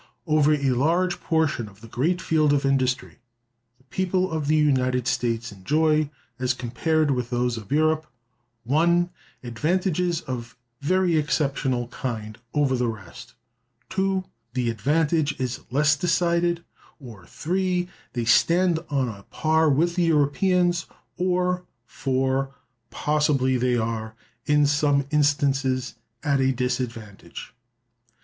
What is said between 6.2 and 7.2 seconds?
as compared